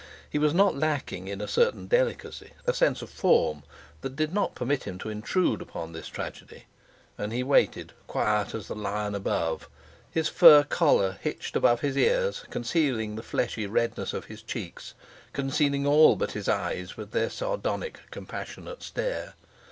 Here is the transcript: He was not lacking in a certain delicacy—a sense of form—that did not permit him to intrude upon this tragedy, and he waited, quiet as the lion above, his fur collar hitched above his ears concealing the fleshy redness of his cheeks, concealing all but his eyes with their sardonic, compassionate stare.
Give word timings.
He 0.27 0.39
was 0.39 0.51
not 0.51 0.75
lacking 0.75 1.27
in 1.27 1.41
a 1.41 1.47
certain 1.47 1.85
delicacy—a 1.85 2.73
sense 2.73 3.03
of 3.03 3.09
form—that 3.11 4.15
did 4.15 4.33
not 4.33 4.55
permit 4.55 4.85
him 4.85 4.97
to 4.97 5.11
intrude 5.11 5.61
upon 5.61 5.91
this 5.91 6.07
tragedy, 6.07 6.63
and 7.19 7.31
he 7.31 7.43
waited, 7.43 7.93
quiet 8.07 8.55
as 8.55 8.67
the 8.67 8.73
lion 8.73 9.13
above, 9.13 9.69
his 10.09 10.27
fur 10.27 10.63
collar 10.63 11.19
hitched 11.21 11.55
above 11.55 11.81
his 11.81 11.95
ears 11.95 12.43
concealing 12.49 13.15
the 13.15 13.21
fleshy 13.21 13.67
redness 13.67 14.11
of 14.11 14.25
his 14.25 14.41
cheeks, 14.41 14.95
concealing 15.33 15.85
all 15.85 16.15
but 16.15 16.31
his 16.31 16.49
eyes 16.49 16.97
with 16.97 17.11
their 17.11 17.29
sardonic, 17.29 17.99
compassionate 18.09 18.81
stare. 18.81 19.35